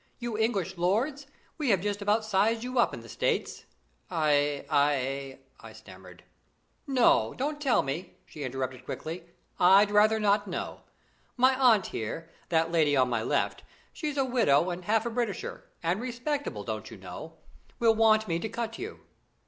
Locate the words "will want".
17.77-18.27